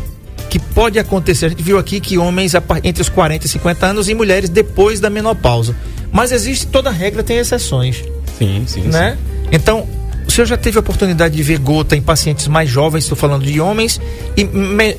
[0.49, 1.47] que pode acontecer?
[1.47, 2.53] A gente viu aqui que homens
[2.85, 5.75] entre os 40 e 50 anos e mulheres depois da menopausa.
[6.13, 8.05] Mas existe, toda regra tem exceções.
[8.39, 8.83] Sim, sim.
[8.83, 9.19] Né?
[9.19, 9.49] Sim.
[9.51, 9.89] Então,
[10.27, 13.45] o senhor já teve a oportunidade de ver gota em pacientes mais jovens, estou falando
[13.45, 14.01] de homens,
[14.37, 14.45] e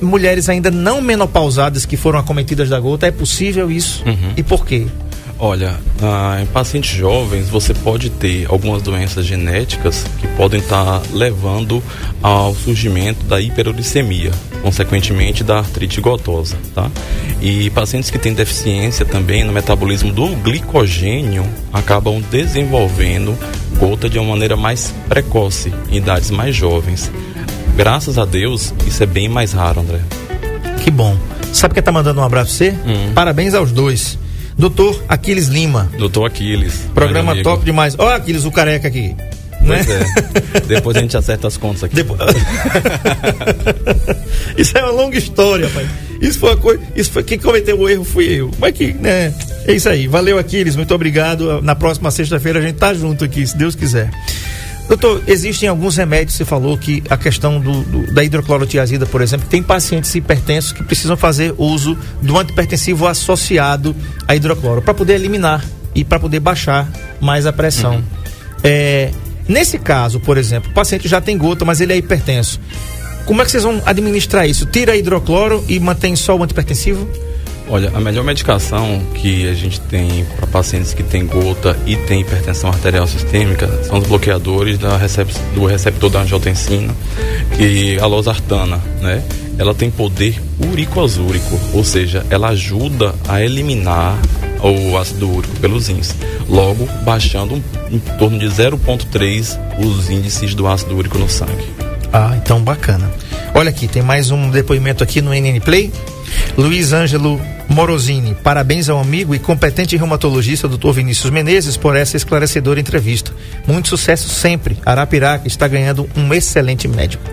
[0.03, 3.07] mulheres ainda não menopausadas que foram acometidas da gota?
[3.07, 4.03] É possível isso?
[4.05, 4.33] Uhum.
[4.38, 4.88] E por quê?
[5.38, 11.84] Olha, ah, em pacientes jovens você pode ter algumas doenças genéticas que podem estar levando
[12.24, 16.89] ao surgimento da hiperuricemia, consequentemente da artrite gotosa, tá?
[17.41, 23.38] E pacientes que têm deficiência também no metabolismo do glicogênio acabam desenvolvendo
[23.78, 27.12] gota de uma maneira mais precoce, em idades mais jovens.
[27.76, 30.00] Graças a Deus, isso é bem mais raro, André.
[30.82, 31.17] Que bom.
[31.52, 32.71] Sabe quem tá mandando um abraço pra você?
[32.86, 33.12] Hum.
[33.13, 34.17] Parabéns aos dois.
[34.57, 35.91] Doutor Aquiles Lima.
[35.97, 36.87] Doutor Aquiles.
[36.93, 37.95] Programa top demais.
[37.97, 39.15] Olha Aquiles, o careca aqui.
[39.65, 40.05] Pois né?
[40.55, 40.59] é.
[40.61, 41.95] Depois a gente acerta as contas aqui.
[41.95, 42.19] Depois...
[44.57, 45.87] isso é uma longa história, pai.
[46.21, 46.81] Isso foi uma coisa.
[46.95, 48.51] Isso foi quem cometeu o erro fui eu.
[48.59, 49.33] Mas que, né?
[49.67, 50.07] É isso aí.
[50.07, 50.75] Valeu, Aquiles.
[50.75, 51.61] Muito obrigado.
[51.61, 54.09] Na próxima sexta-feira a gente tá junto aqui, se Deus quiser.
[54.88, 59.48] Doutor, existem alguns remédios, você falou que a questão do, do, da hidroclorotiazida, por exemplo,
[59.50, 63.95] tem pacientes hipertensos que precisam fazer uso do antipertensivo associado
[64.28, 66.88] à hidrocloro para poder eliminar e para poder baixar
[67.19, 67.95] mais a pressão.
[67.95, 68.04] Uhum.
[68.63, 69.12] É,
[69.48, 72.60] nesse caso, por exemplo, o paciente já tem gota, mas ele é hipertenso.
[73.26, 74.67] Como é que vocês vão administrar isso?
[74.67, 77.10] Tira a hidrocloro e mantém só o antipertensivo?
[77.67, 82.21] Olha, a melhor medicação que a gente tem para pacientes que têm gota e têm
[82.21, 86.93] hipertensão arterial sistêmica são os bloqueadores da recep do receptor da angiotensina,
[87.58, 89.23] que a losartana, né?
[89.58, 94.15] Ela tem poder uricoazúrico, ou seja, ela ajuda a eliminar
[94.62, 96.15] o ácido úrico pelos rins,
[96.47, 101.65] logo baixando em torno de 0,3 os índices do ácido úrico no sangue.
[102.12, 103.12] Ah, então bacana.
[103.54, 105.91] Olha aqui, tem mais um depoimento aqui no NN Play.
[106.57, 110.91] Luiz Ângelo Morosini, parabéns ao amigo e competente reumatologista Dr.
[110.91, 113.33] Vinícius Menezes por essa esclarecedora entrevista.
[113.67, 114.77] Muito sucesso sempre.
[114.85, 117.23] Arapiraca está ganhando um excelente médico.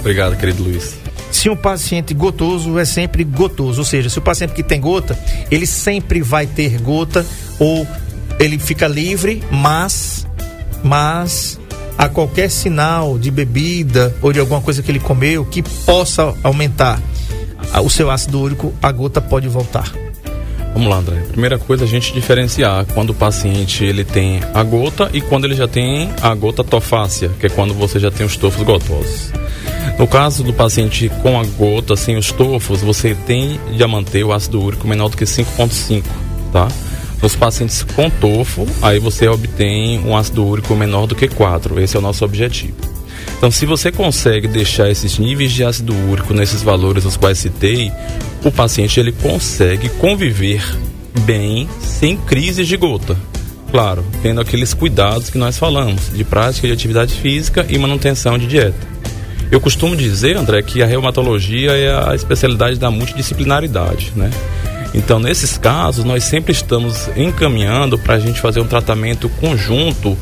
[0.00, 0.96] Obrigado, querido Luiz.
[1.30, 5.16] Se um paciente gotoso é sempre gotoso, ou seja, se o paciente que tem gota,
[5.48, 7.24] ele sempre vai ter gota
[7.60, 7.86] ou
[8.40, 10.26] ele fica livre, mas
[10.82, 11.60] mas
[11.96, 17.00] a qualquer sinal de bebida ou de alguma coisa que ele comeu que possa aumentar
[17.80, 19.90] o seu ácido úrico, a gota pode voltar?
[20.72, 21.16] Vamos lá, André.
[21.30, 25.54] Primeira coisa, a gente diferenciar quando o paciente ele tem a gota e quando ele
[25.54, 29.30] já tem a gota tofácea, que é quando você já tem os tofos gotosos.
[29.98, 34.32] No caso do paciente com a gota, sem os tofos, você tem de manter o
[34.32, 36.02] ácido úrico menor do que 5,5,
[36.52, 36.68] tá?
[37.22, 41.78] Nos pacientes com tofo, aí você obtém um ácido úrico menor do que 4.
[41.80, 42.91] Esse é o nosso objetivo.
[43.42, 47.90] Então, se você consegue deixar esses níveis de ácido úrico nesses valores os quais citei,
[48.44, 50.62] o paciente ele consegue conviver
[51.22, 53.16] bem sem crises de gota.
[53.68, 58.46] Claro, tendo aqueles cuidados que nós falamos, de prática de atividade física e manutenção de
[58.46, 58.86] dieta.
[59.50, 64.30] Eu costumo dizer, André, que a reumatologia é a especialidade da multidisciplinaridade, né?
[64.94, 70.16] Então, nesses casos, nós sempre estamos encaminhando para a gente fazer um tratamento conjunto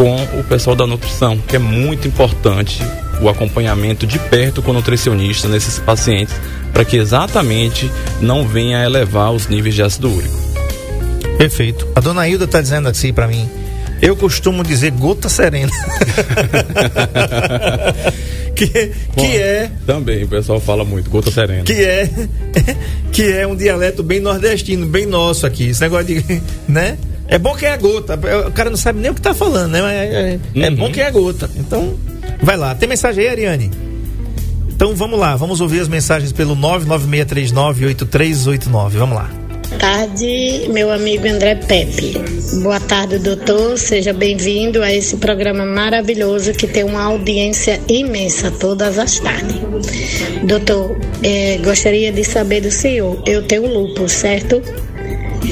[0.00, 2.82] com o pessoal da nutrição, que é muito importante
[3.20, 6.34] o acompanhamento de perto com o nutricionista nesses pacientes,
[6.72, 10.34] para que exatamente não venha a elevar os níveis de ácido úrico.
[11.36, 11.86] Perfeito.
[11.94, 13.46] A dona Hilda está dizendo assim para mim.
[14.00, 15.70] Eu costumo dizer gota serena.
[18.56, 19.70] que, que Bom, é.
[19.86, 21.64] Também, o pessoal fala muito, gota serena.
[21.64, 22.08] Que é.
[23.12, 25.68] Que é um dialeto bem nordestino, bem nosso aqui.
[25.68, 26.42] Esse negócio de.
[26.66, 26.96] né?
[27.30, 28.18] É bom que é a gota.
[28.48, 29.80] O cara não sabe nem o que tá falando, né?
[29.80, 30.76] É, é, é uhum.
[30.76, 31.48] bom que é a gota.
[31.56, 31.96] Então,
[32.42, 32.74] vai lá.
[32.74, 33.70] Tem mensagem aí, Ariane?
[34.68, 38.90] Então vamos lá, vamos ouvir as mensagens pelo 996398389.
[38.90, 39.30] Vamos lá
[39.78, 42.14] tarde, meu amigo André Pepe.
[42.62, 43.78] Boa tarde, doutor.
[43.78, 49.56] Seja bem-vindo a esse programa maravilhoso que tem uma audiência imensa todas as tardes.
[50.42, 53.22] Doutor, é, gostaria de saber do senhor.
[53.26, 54.60] Eu tenho lúpus, certo?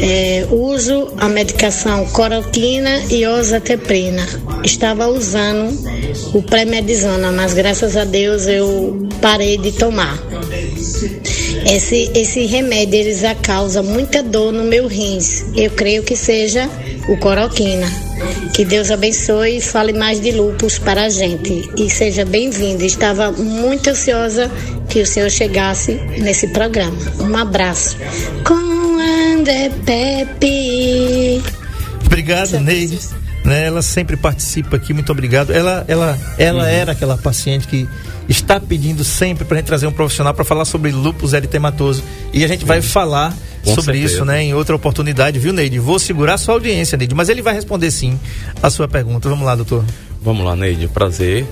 [0.00, 4.26] É, uso a medicação coroquina e osateprina.
[4.64, 5.76] Estava usando
[6.34, 10.18] o pré-medizona, mas graças a Deus eu parei de tomar.
[11.66, 15.44] Esse, esse remédio eles causa muita dor no meu rins.
[15.56, 16.68] Eu creio que seja
[17.08, 17.86] o coroquina.
[18.54, 21.70] Que Deus abençoe e fale mais de lupus para a gente.
[21.76, 22.84] E seja bem-vindo.
[22.84, 24.50] Estava muito ansiosa
[24.88, 26.96] que o senhor chegasse nesse programa.
[27.20, 27.96] Um abraço.
[28.44, 28.77] Com
[29.08, 31.42] André Pepe.
[32.04, 32.98] Obrigado, Neide.
[33.44, 35.52] Né, ela sempre participa aqui, muito obrigado.
[35.52, 36.68] Ela, ela, ela uhum.
[36.68, 37.88] era aquela paciente que
[38.28, 42.02] está pedindo sempre para a gente trazer um profissional para falar sobre lúpus eritematoso.
[42.32, 44.14] E a gente vai falar Com sobre certeza.
[44.14, 45.78] isso, né, em outra oportunidade, viu, Neide?
[45.78, 48.18] Vou segurar a sua audiência, Neide, mas ele vai responder sim
[48.62, 49.28] a sua pergunta.
[49.28, 49.84] Vamos lá, doutor.
[50.20, 51.46] Vamos lá, Neide, prazer.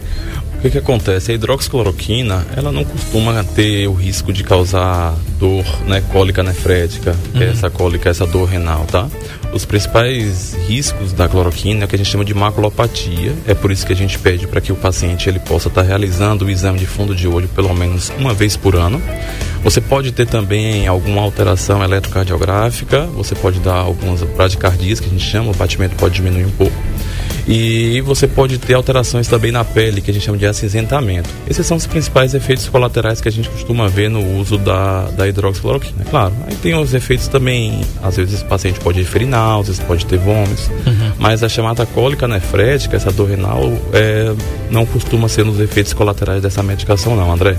[0.56, 1.32] O que, que acontece?
[1.32, 7.38] A hidroxicloroquina, ela não costuma ter o risco de causar dor, né, cólica nefrética, é
[7.38, 7.50] uhum.
[7.50, 9.08] essa cólica, essa dor renal, tá?
[9.52, 13.34] Os principais riscos da cloroquina é o que a gente chama de maculopatia.
[13.46, 15.86] É por isso que a gente pede para que o paciente ele possa estar tá
[15.86, 19.00] realizando o exame de fundo de olho pelo menos uma vez por ano.
[19.62, 25.24] Você pode ter também alguma alteração eletrocardiográfica, você pode dar algumas bradicardias, que a gente
[25.24, 26.76] chama, o batimento pode diminuir um pouco.
[27.48, 31.28] E você pode ter alterações também na pele, que a gente chama de acinzentamento.
[31.48, 35.28] Esses são os principais efeitos colaterais que a gente costuma ver no uso da, da
[35.28, 36.34] hidroxicloroquina, é claro.
[36.46, 40.68] Aí tem os efeitos também, às vezes o paciente pode referir náuseas, pode ter vômitos,
[40.68, 41.12] uhum.
[41.18, 44.34] mas a chamada cólica nefrética, essa dor renal, é,
[44.70, 47.56] não costuma ser nos efeitos colaterais dessa medicação não, André.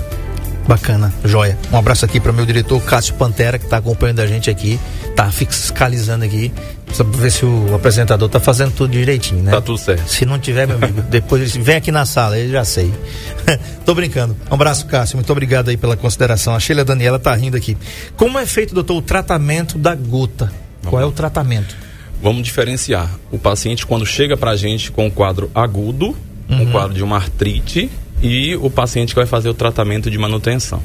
[0.68, 1.56] Bacana, joia.
[1.72, 4.78] Um abraço aqui para o meu diretor Cássio Pantera, que está acompanhando a gente aqui,
[5.02, 6.52] está fiscalizando aqui.
[6.84, 9.50] Precisa ver se o apresentador está fazendo tudo direitinho, né?
[9.50, 10.06] Tá tudo certo.
[10.06, 12.92] Se não tiver, meu amigo, depois ele vem aqui na sala, ele já sei.
[13.86, 14.36] Tô brincando.
[14.50, 15.16] Um abraço, Cássio.
[15.16, 16.54] Muito obrigado aí pela consideração.
[16.54, 17.74] A Sheila Daniela tá rindo aqui.
[18.14, 20.52] Como é feito, doutor, o tratamento da gota?
[20.82, 21.74] Vamos Qual é o tratamento?
[22.22, 23.08] Vamos diferenciar.
[23.30, 26.14] O paciente, quando chega pra gente com um quadro agudo,
[26.46, 26.62] uhum.
[26.62, 27.90] um quadro de uma artrite,
[28.22, 30.82] e o paciente que vai fazer o tratamento de manutenção.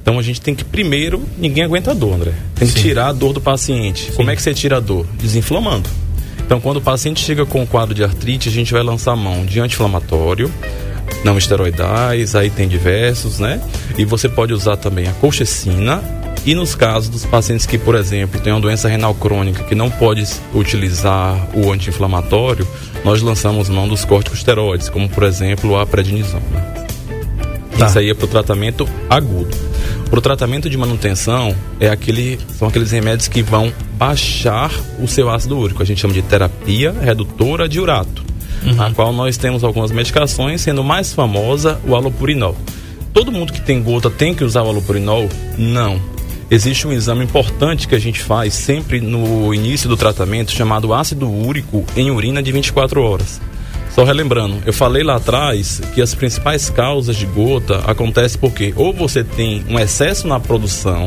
[0.00, 2.32] Então a gente tem que primeiro, ninguém aguenta a dor, André.
[2.54, 2.80] Tem que Sim.
[2.80, 4.06] tirar a dor do paciente.
[4.06, 4.12] Sim.
[4.12, 5.06] Como é que você tira a dor?
[5.18, 5.88] Desinflamando.
[6.44, 9.44] Então quando o paciente chega com um quadro de artrite, a gente vai lançar mão
[9.44, 10.50] de anti-inflamatório,
[11.24, 13.60] não esteroidais, aí tem diversos, né?
[13.98, 16.02] E você pode usar também a colchicina
[16.44, 19.90] e nos casos dos pacientes que, por exemplo, têm uma doença renal crônica que não
[19.90, 22.66] pode utilizar o anti-inflamatório,
[23.04, 26.42] nós lançamos mão dos corticosteroides, como por exemplo a prednisona.
[27.78, 27.86] Tá.
[27.86, 29.56] Isso aí é para o tratamento agudo.
[30.10, 35.30] Para o tratamento de manutenção, é aquele, são aqueles remédios que vão baixar o seu
[35.30, 35.82] ácido úrico.
[35.82, 38.24] A gente chama de terapia redutora de urato,
[38.64, 38.82] uhum.
[38.82, 42.56] a qual nós temos algumas medicações, sendo mais famosa o alopurinol.
[43.12, 45.28] Todo mundo que tem gota tem que usar o alopurinol?
[45.56, 46.17] Não
[46.50, 51.30] existe um exame importante que a gente faz sempre no início do tratamento chamado ácido
[51.30, 53.40] úrico em urina de 24 horas.
[53.94, 58.92] Só relembrando, eu falei lá atrás que as principais causas de gota acontecem porque ou
[58.92, 61.06] você tem um excesso na produção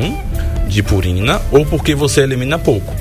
[0.67, 2.93] de purina ou porque você elimina pouco.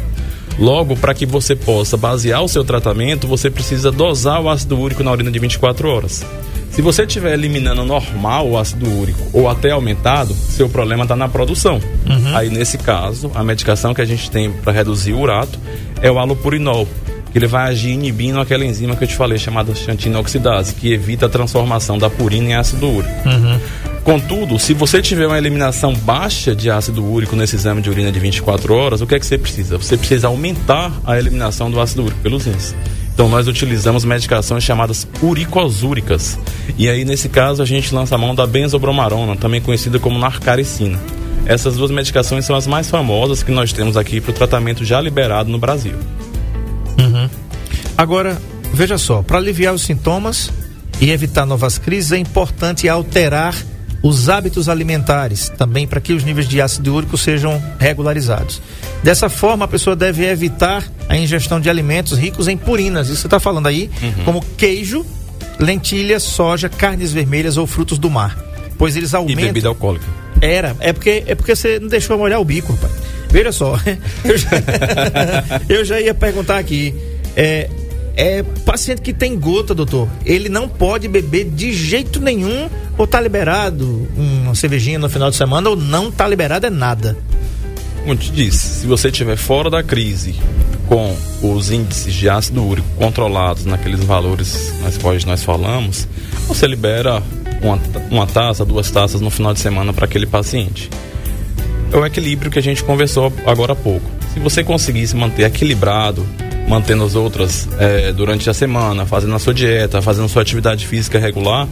[0.59, 5.03] Logo, para que você possa basear o seu tratamento, você precisa dosar o ácido úrico
[5.03, 6.25] na urina de 24 horas.
[6.71, 11.29] Se você estiver eliminando normal o ácido úrico ou até aumentado, seu problema está na
[11.29, 11.81] produção.
[12.09, 12.37] Uhum.
[12.37, 15.59] Aí, nesse caso, a medicação que a gente tem para reduzir o urato
[16.01, 16.87] é o alopurinol,
[17.33, 20.93] que ele vai agir inibindo aquela enzima que eu te falei, chamada xantina oxidase, que
[20.93, 23.29] evita a transformação da purina em ácido úrico.
[23.29, 23.61] Uhum.
[24.05, 28.19] Contudo, se você tiver uma eliminação baixa de ácido úrico nesse exame de urina de
[28.19, 29.77] 24 horas, o que é que você precisa?
[29.77, 32.75] Você precisa aumentar a eliminação do ácido úrico pelos rins.
[33.15, 36.39] Então nós utilizamos medicações chamadas uricosúricas.
[36.79, 40.99] E aí nesse caso a gente lança a mão da benzobromarona, também conhecida como narcaricina.
[41.47, 45.01] Essas duas medicações são as mais famosas que nós temos aqui para o tratamento já
[45.01, 45.95] liberado no Brasil.
[46.99, 47.29] Uhum.
[47.97, 48.41] Agora,
[48.73, 50.51] veja só, para aliviar os sintomas
[51.01, 53.55] e evitar novas crises, é importante alterar
[54.03, 58.63] os hábitos alimentares, também para que os níveis de ácido úrico sejam regularizados.
[59.03, 63.27] Dessa forma, a pessoa deve evitar a ingestão de alimentos ricos em purinas, isso você
[63.27, 64.25] está falando aí, uhum.
[64.25, 65.05] como queijo,
[65.59, 68.39] lentilhas, soja, carnes vermelhas ou frutos do mar,
[68.79, 69.45] pois eles aumentam.
[69.45, 70.07] E bebida alcoólica.
[70.41, 72.93] Era, é porque, é porque você não deixou molhar o bico, rapaz.
[73.29, 73.79] Veja só,
[74.25, 74.49] eu já,
[75.69, 76.95] eu já ia perguntar aqui.
[77.37, 77.69] É,
[78.17, 80.09] é paciente que tem gota, doutor.
[80.25, 85.37] Ele não pode beber de jeito nenhum ou tá liberado uma cervejinha no final de
[85.37, 87.17] semana ou não tá liberado é nada.
[88.03, 90.35] Como te disse, se você estiver fora da crise
[90.87, 96.09] com os índices de ácido úrico controlados naqueles valores nas quais nós falamos,
[96.49, 97.23] você libera
[97.63, 97.79] uma,
[98.11, 100.89] uma taça, duas taças no final de semana para aquele paciente
[101.93, 104.09] é o equilíbrio que a gente conversou agora há pouco.
[104.33, 106.25] Se você conseguir se manter equilibrado,
[106.71, 110.87] mantendo as outras é, durante a semana, fazendo a sua dieta, fazendo a sua atividade
[110.87, 111.67] física regular,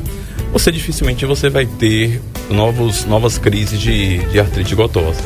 [0.52, 5.20] você dificilmente você vai ter novos, novas crises de, de artrite gotosa.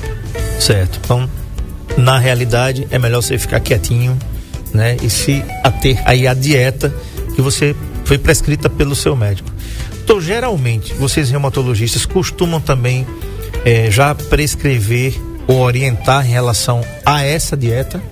[0.60, 1.00] Certo.
[1.02, 1.28] Então,
[1.96, 4.18] na realidade, é melhor você ficar quietinho,
[4.74, 4.98] né?
[5.02, 6.94] E se ater aí à dieta
[7.34, 9.50] que você foi prescrita pelo seu médico.
[10.04, 13.06] Então, geralmente, vocês reumatologistas costumam também
[13.64, 18.02] é, já prescrever ou orientar em relação a essa dieta?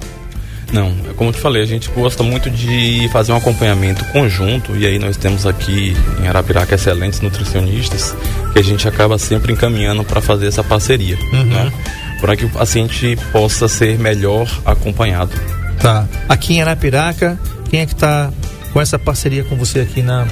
[0.72, 4.87] Não, como eu te falei, a gente gosta muito de fazer um acompanhamento conjunto e
[4.87, 8.14] aí nós temos aqui em Arapiraca excelentes nutricionistas
[8.52, 11.44] que a gente acaba sempre encaminhando para fazer essa parceria, uhum.
[11.44, 11.72] né?
[12.20, 15.33] Para que o paciente possa ser melhor acompanhado.
[15.80, 16.06] Tá.
[16.28, 18.30] Aqui em Arapiraca, quem é que está
[18.72, 20.26] com essa parceria com você aqui na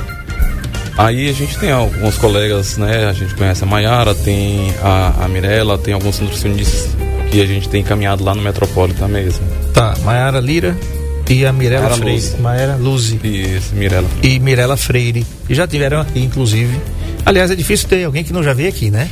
[0.99, 3.07] Aí a gente tem alguns colegas, né?
[3.07, 6.91] A gente conhece a Maiara, tem a, a Mirella, tem alguns nutricionistas
[7.31, 9.47] que a gente tem encaminhado lá no Metropolitan mesmo.
[9.73, 10.77] Tá, Maiara Lira
[11.29, 12.13] e a Mirella Freire.
[12.13, 12.37] Luz.
[12.81, 13.21] Luzi.
[13.23, 14.09] Isso, Mirella.
[14.23, 15.27] E Mirella Freire.
[15.49, 16.81] E já tiveram aqui, inclusive.
[17.25, 19.09] Aliás, é difícil ter alguém que não já veio aqui, né?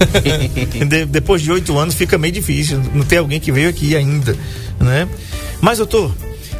[0.88, 4.36] de, depois de oito anos fica meio difícil não ter alguém que veio aqui ainda,
[4.80, 5.06] né?
[5.60, 6.12] Mas, doutor,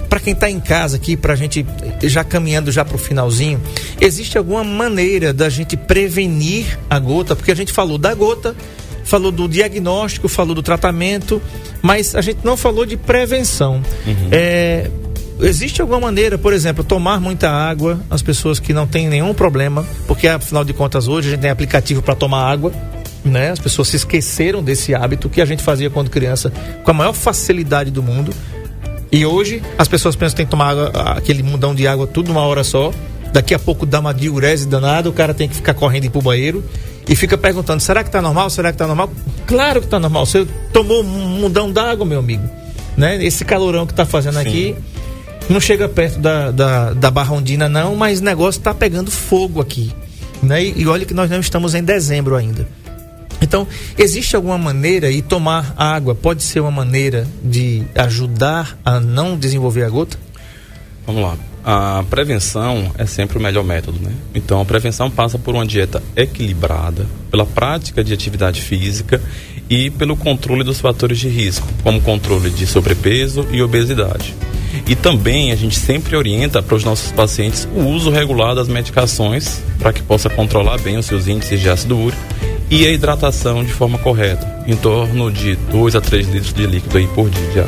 [0.08, 1.64] para quem está em casa aqui, para a gente
[2.02, 3.60] já caminhando já para o finalzinho,
[4.00, 7.34] existe alguma maneira da gente prevenir a gota?
[7.34, 8.54] Porque a gente falou da gota,
[9.04, 11.40] falou do diagnóstico, falou do tratamento,
[11.80, 13.82] mas a gente não falou de prevenção.
[14.06, 14.28] Uhum.
[14.30, 14.90] É,
[15.40, 19.84] existe alguma maneira, por exemplo, tomar muita água, as pessoas que não têm nenhum problema,
[20.06, 22.72] porque afinal de contas hoje a gente tem aplicativo para tomar água.
[23.24, 23.50] Né?
[23.50, 27.12] As pessoas se esqueceram desse hábito que a gente fazia quando criança com a maior
[27.12, 28.32] facilidade do mundo.
[29.12, 32.28] E hoje as pessoas pensam que tem que tomar água, aquele mundão de água tudo
[32.28, 32.92] numa hora só.
[33.32, 36.20] Daqui a pouco dá uma diurese danada, o cara tem que ficar correndo ir pro
[36.20, 36.62] banheiro
[37.08, 38.50] e fica perguntando: será que tá normal?
[38.50, 39.10] Será que tá normal?
[39.46, 40.26] Claro que tá normal.
[40.26, 42.48] Você tomou um mundão d'água, meu amigo.
[42.96, 43.24] Né?
[43.24, 44.40] Esse calorão que tá fazendo Sim.
[44.40, 44.76] aqui
[45.48, 49.60] não chega perto da, da, da Barra Ondina, não, mas o negócio tá pegando fogo
[49.60, 49.92] aqui.
[50.42, 50.64] Né?
[50.64, 52.66] E, e olha que nós não estamos em dezembro ainda.
[53.40, 53.66] Então,
[53.98, 59.82] existe alguma maneira, e tomar água pode ser uma maneira de ajudar a não desenvolver
[59.82, 60.16] a gota?
[61.04, 61.36] Vamos lá.
[61.64, 64.12] A prevenção é sempre o melhor método, né?
[64.34, 69.22] Então, a prevenção passa por uma dieta equilibrada, pela prática de atividade física
[69.70, 74.34] e pelo controle dos fatores de risco, como controle de sobrepeso e obesidade.
[74.88, 79.62] E também a gente sempre orienta para os nossos pacientes o uso regular das medicações
[79.78, 82.22] para que possa controlar bem os seus índices de ácido úrico
[82.70, 86.98] e a hidratação de forma correta, em torno de 2 a 3 litros de líquido
[86.98, 87.66] aí por dia.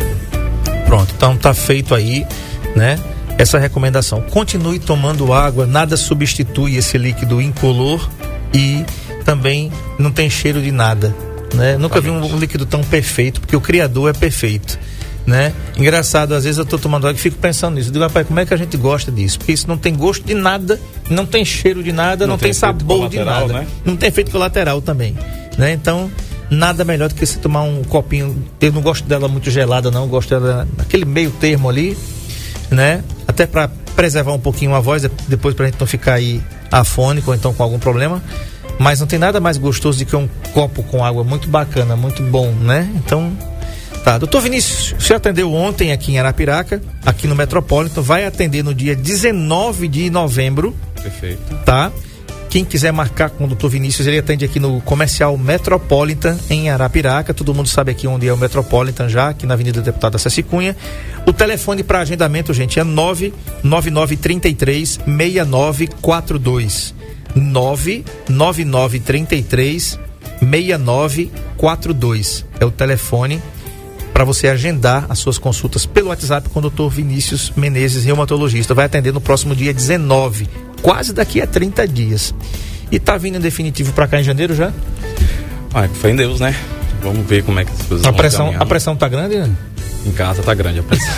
[0.87, 2.27] Pronto, então tá feito aí,
[2.75, 2.99] né?
[3.37, 4.21] Essa recomendação.
[4.23, 8.09] Continue tomando água, nada substitui esse líquido incolor
[8.53, 8.85] e
[9.25, 11.15] também não tem cheiro de nada.
[11.53, 11.77] Né?
[11.77, 14.79] Nunca vi um líquido tão perfeito, porque o Criador é perfeito.
[15.27, 15.53] né?
[15.79, 17.89] Engraçado, às vezes eu tô tomando água e fico pensando nisso.
[17.89, 19.39] Eu digo, rapaz, como é que a gente gosta disso?
[19.39, 20.79] Porque isso não tem gosto de nada,
[21.09, 23.53] não tem cheiro de nada, não, não tem, tem sabor de nada.
[23.53, 23.67] Né?
[23.85, 25.17] Não tem efeito colateral também,
[25.57, 25.73] né?
[25.73, 26.11] Então,
[26.51, 28.45] nada melhor do que você tomar um copinho.
[28.61, 30.07] Eu não gosto dela muito gelada, não.
[30.09, 31.97] Gosto dela naquele meio termo ali,
[32.75, 33.03] né?
[33.27, 37.37] Até para preservar um pouquinho a voz, depois pra gente não ficar aí afônico ou
[37.37, 38.23] então com algum problema.
[38.79, 42.23] Mas não tem nada mais gostoso do que um copo com água muito bacana, muito
[42.23, 42.91] bom, né?
[42.97, 43.33] Então,
[44.03, 44.19] tá.
[44.19, 48.97] Doutor Vinícius, você atendeu ontem aqui em Arapiraca, aqui no Metropolitan, vai atender no dia
[48.97, 50.75] 19 de novembro.
[51.01, 51.55] Perfeito.
[51.65, 51.93] Tá?
[52.55, 57.35] Quem quiser marcar com o doutor Vinícius, ele atende aqui no comercial Metropolitan, em Arapiraca.
[57.35, 60.77] Todo mundo sabe aqui onde é o Metropolitan já, aqui na Avenida Deputada Ceci Cunha.
[61.27, 66.95] O telefone para agendamento, gente, é 99933 6942.
[67.35, 69.99] 99933
[70.41, 72.45] 6942.
[72.61, 73.43] É o telefone
[74.13, 76.87] para você agendar as suas consultas pelo WhatsApp com o Dr.
[76.89, 78.75] Vinícius Menezes, reumatologista.
[78.75, 80.49] Vai atender no próximo dia 19,
[80.85, 82.35] quase daqui a 30 dias.
[82.93, 84.71] E tá vindo em definitivo para cá em janeiro já?
[85.73, 86.55] Ah, foi em Deus, né?
[87.03, 89.51] Vamos ver como é que as coisas a pressão, A pressão tá grande, né?
[90.05, 91.15] Em casa tá grande a pressão.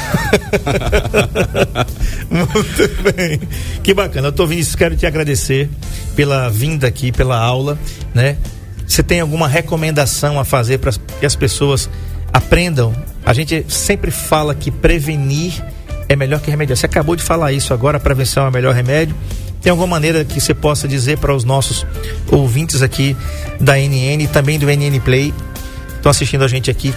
[2.30, 3.40] Muito bem.
[3.82, 4.30] Que bacana.
[4.30, 5.68] Doutor Vinícius, quero te agradecer
[6.14, 7.76] pela vinda aqui, pela aula,
[8.14, 8.36] né?
[8.86, 11.90] Você tem alguma recomendação a fazer para que as pessoas
[12.32, 12.94] aprendam?
[13.24, 15.60] A gente sempre fala que prevenir
[16.08, 16.76] é melhor que remediar.
[16.76, 19.16] Você acabou de falar isso agora, a prevenção é o melhor remédio.
[19.60, 21.84] Tem alguma maneira que você possa dizer para os nossos
[22.30, 23.16] ouvintes aqui
[23.60, 25.34] da NN e também do NN Play,
[25.96, 26.94] estão assistindo a gente aqui,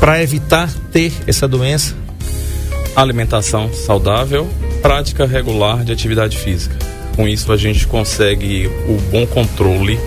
[0.00, 1.94] para evitar ter essa doença?
[2.96, 4.48] Alimentação saudável,
[4.82, 6.74] prática regular de atividade física.
[7.14, 9.98] Com isso a gente consegue o bom controle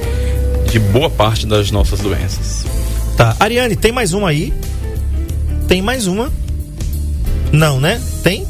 [0.69, 2.65] de boa parte das nossas doenças.
[3.15, 3.35] Tá.
[3.39, 4.51] Ariane, tem mais uma aí?
[5.67, 6.31] Tem mais uma?
[7.51, 8.01] Não, né?
[8.23, 8.47] Tem?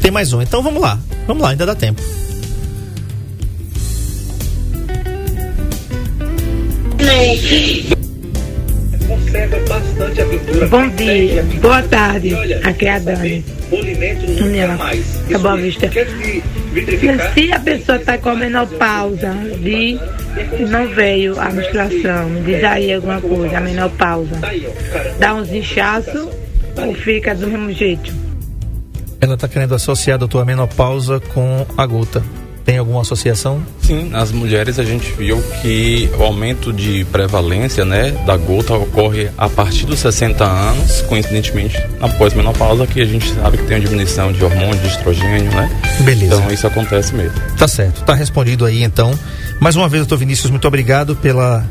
[0.00, 0.42] Tem mais uma.
[0.42, 0.98] Então vamos lá.
[1.30, 2.02] Vamos lá, ainda dá tempo.
[10.68, 12.34] Bom dia, boa tarde.
[12.64, 13.44] Aqui é a Dani.
[14.42, 14.76] União,
[15.30, 15.88] é Boa Vista.
[17.32, 20.00] Se a pessoa está com menopausa, de
[20.68, 24.36] não veio a menstruação, me diz aí alguma coisa, a menopausa.
[25.20, 26.28] Dá uns inchaços
[26.76, 28.29] ou fica do mesmo jeito?
[29.20, 32.22] Ela está querendo associar, doutor, a menopausa com a gota.
[32.64, 33.62] Tem alguma associação?
[33.82, 39.28] Sim, nas mulheres a gente viu que o aumento de prevalência né, da gota ocorre
[39.36, 43.84] a partir dos 60 anos, coincidentemente na pós-menopausa, que a gente sabe que tem uma
[43.84, 45.70] diminuição de hormônio, de estrogênio, né?
[46.00, 46.36] Beleza.
[46.36, 47.38] Então isso acontece mesmo.
[47.58, 49.18] Tá certo, tá respondido aí então.
[49.58, 51.68] Mais uma vez, doutor Vinícius, muito obrigado pela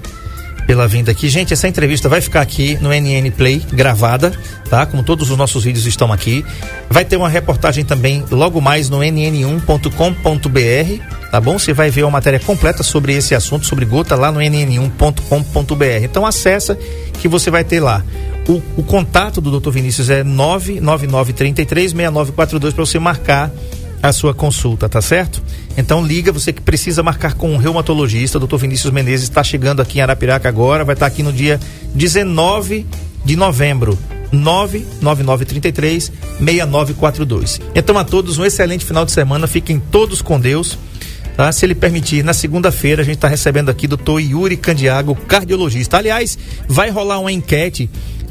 [0.69, 1.27] pela vinda aqui.
[1.29, 4.31] Gente, essa entrevista vai ficar aqui no NN Play, gravada,
[4.69, 4.85] tá?
[4.85, 6.45] Como todos os nossos vídeos estão aqui.
[6.87, 9.91] Vai ter uma reportagem também logo mais no nn1.com.br,
[11.31, 11.57] tá bom?
[11.57, 16.03] Você vai ver uma matéria completa sobre esse assunto, sobre gota, lá no nn1.com.br.
[16.03, 16.77] Então acessa
[17.13, 18.03] que você vai ter lá.
[18.47, 19.71] O, o contato do Dr.
[19.71, 23.51] Vinícius é 99933 6942 para você marcar
[24.01, 25.41] a sua consulta, tá certo?
[25.77, 29.81] Então liga, você que precisa marcar com um reumatologista, o doutor Vinícius Menezes está chegando
[29.81, 31.59] aqui em Arapiraca agora, vai estar aqui no dia
[31.93, 32.85] 19
[33.25, 33.97] de novembro.
[34.31, 37.61] 99933 6942.
[37.73, 40.77] Então a todos um excelente final de semana, fiquem todos com Deus.
[41.35, 41.51] Tá?
[41.51, 45.97] Se ele permitir, na segunda-feira a gente está recebendo aqui o doutor Yuri Candiago, cardiologista.
[45.97, 46.37] Aliás,
[46.67, 47.89] vai rolar uma enquete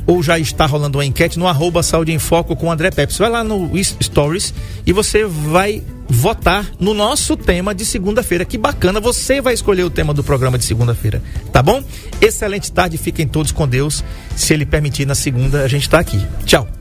[0.08, 3.12] ou já está rolando uma enquete no arroba Saúde em Foco com André Pepe.
[3.12, 3.70] Você vai lá no
[4.02, 4.54] Stories
[4.86, 8.46] e você vai votar no nosso tema de segunda-feira.
[8.46, 11.84] Que bacana, você vai escolher o tema do programa de segunda-feira, tá bom?
[12.22, 14.02] Excelente tarde, fiquem todos com Deus.
[14.34, 16.18] Se ele permitir, na segunda a gente está aqui.
[16.46, 16.77] Tchau.